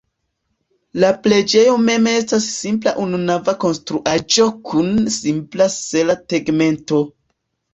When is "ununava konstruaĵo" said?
3.05-4.49